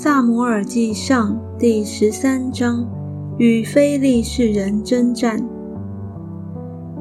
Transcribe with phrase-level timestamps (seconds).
[0.00, 2.86] 萨摩尔记上第十三章，
[3.36, 5.44] 与非利士人征战。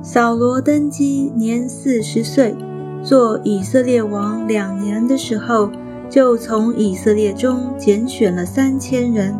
[0.02, 2.56] 扫罗登基年四十岁，
[3.04, 5.70] 做以色列王两年的时候，
[6.10, 9.38] 就从以色列中拣选了三千人，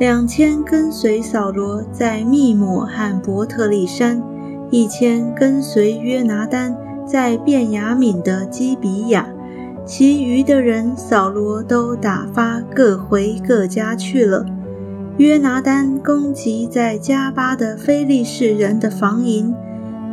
[0.00, 4.20] 两千跟随扫罗在密抹和伯特利山，
[4.68, 6.76] 一千跟随约拿丹
[7.06, 9.28] 在便雅敏的基比亚。
[9.90, 14.46] 其余的人，扫罗都打发各回各家去了。
[15.16, 19.52] 约拿丹攻击在加巴的非利士人的防营，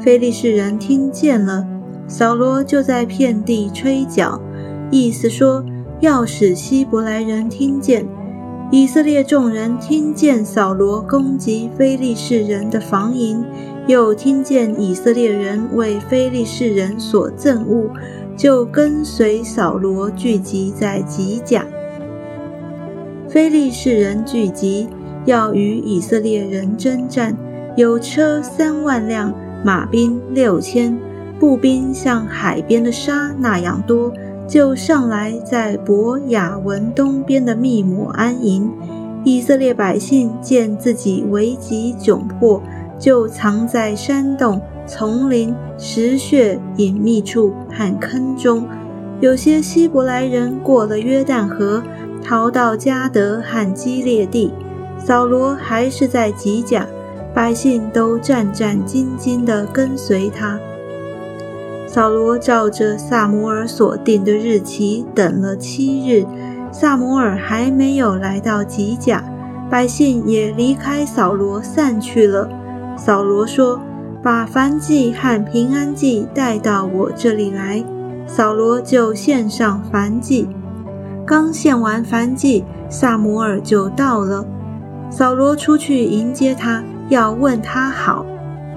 [0.01, 1.63] 非利士人听见了，
[2.07, 4.41] 扫罗就在遍地吹角，
[4.89, 5.63] 意思说
[5.99, 8.03] 要使希伯来人听见。
[8.71, 13.45] 以色列众人听见扫罗攻击非利士人的防营，
[13.85, 17.91] 又听见以色列人为非利士人所憎恶。
[18.37, 21.65] 就跟随扫罗聚集在吉甲。
[23.27, 24.87] 非利士人聚集，
[25.25, 27.35] 要与以色列人征战，
[27.75, 29.33] 有车三万辆，
[29.65, 30.97] 马兵六千，
[31.39, 34.13] 步兵像海边的沙那样多，
[34.47, 38.71] 就上来在伯雅文东边的密抹安营。
[39.23, 42.61] 以色列百姓见自己危急窘迫，
[42.99, 44.61] 就藏在山洞。
[44.89, 48.65] 丛林、石穴、隐秘处和坑中，
[49.19, 51.83] 有些希伯来人过了约旦河，
[52.23, 54.53] 逃到加德和基列地。
[54.97, 56.87] 扫罗还是在吉甲，
[57.33, 60.57] 百姓都战战兢兢地跟随他。
[61.85, 66.25] 扫罗照着萨摩尔所定的日期等了七日，
[66.71, 69.21] 萨摩尔还没有来到吉甲，
[69.69, 72.49] 百姓也离开扫罗散去了。
[72.97, 73.79] 扫罗说。
[74.23, 77.81] 把燔祭和平安祭带到我这里来，
[78.25, 80.49] 扫罗就献上燔祭。
[81.25, 84.45] 刚献完燔祭，萨摩尔就到了。
[85.09, 88.25] 扫罗出去迎接他，要问他好。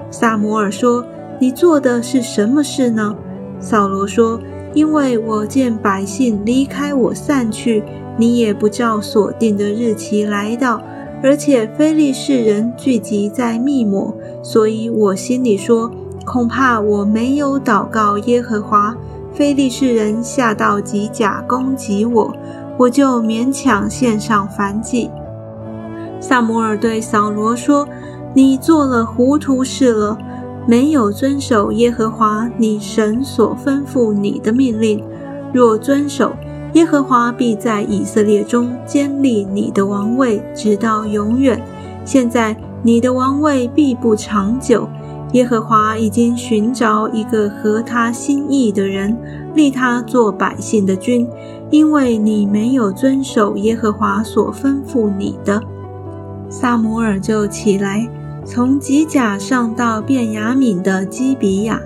[0.09, 1.03] 萨摩尔说
[1.41, 3.15] ：“你做的是什么事呢？”
[3.59, 4.39] 扫罗说
[4.73, 7.83] ：“因为我见百姓离开我散去，
[8.15, 10.81] 你也不照所定的日期来到。”
[11.23, 15.91] 而且非利士人聚集在密抹，所以我心里说，
[16.25, 18.95] 恐怕我没有祷告耶和华，
[19.31, 22.33] 非利士人下到吉甲攻击我，
[22.77, 25.09] 我就勉强献上燔祭。
[26.19, 27.87] 萨摩尔对扫罗说
[28.33, 30.17] ：“你做了糊涂事了，
[30.67, 35.03] 没有遵守耶和华你神所吩咐你的命令。
[35.53, 36.33] 若遵守，”
[36.73, 41.61] 耶和华必在以色列中坚立你的王位，直到永远。
[42.05, 44.87] 现在你的王位必不长久。
[45.33, 49.17] 耶和华已经寻找一个合他心意的人，
[49.53, 51.25] 立他做百姓的君，
[51.69, 55.61] 因为你没有遵守耶和华所吩咐你的。
[56.49, 58.05] 萨摩尔就起来，
[58.43, 61.79] 从吉甲上到便雅敏的基比亚。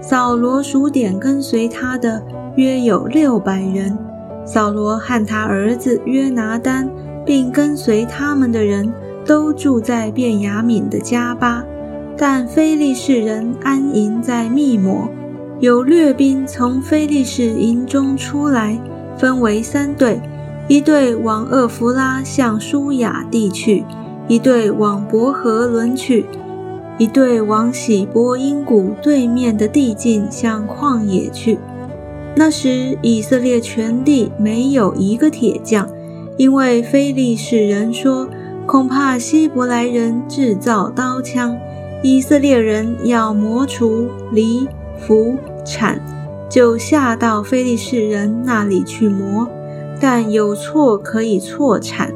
[0.00, 2.20] 扫罗数点跟随他的。
[2.56, 3.96] 约有六百人，
[4.44, 6.90] 扫罗和他儿子约拿丹，
[7.24, 8.92] 并跟随他们的人
[9.24, 11.64] 都住在便雅敏的加巴，
[12.16, 15.08] 但非利士人安营在密抹。
[15.60, 18.78] 有掠兵从非利士营中出来，
[19.16, 20.20] 分为三队：
[20.66, 23.84] 一队往厄弗拉向舒雅地去，
[24.26, 26.24] 一队往伯和伦去，
[26.98, 31.58] 一队往喜波因谷对面的地境向旷野去。
[32.36, 35.88] 那时，以色列全地没有一个铁匠，
[36.36, 38.28] 因为非利士人说，
[38.66, 41.56] 恐怕希伯来人制造刀枪，
[42.02, 45.36] 以色列人要磨除犁、斧、
[45.66, 46.00] 铲，
[46.48, 49.48] 就下到非利士人那里去磨。
[50.00, 52.10] 但有错可以错铲、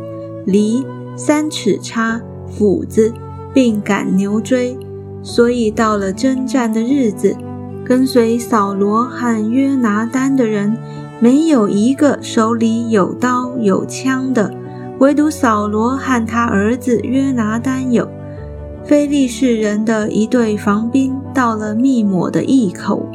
[0.47, 0.87] 犁、
[1.17, 3.13] 三尺叉、斧子，
[3.53, 4.79] 并赶牛追，
[5.23, 7.37] 所以到了征战的日子。
[7.85, 10.77] 跟随扫罗和约拿丹的人，
[11.21, 14.53] 没有一个手里有刀有枪的，
[14.99, 18.09] 唯独扫罗和他儿子约拿丹有。
[18.85, 23.07] 非利士人的一队防兵到了密抹的隘口。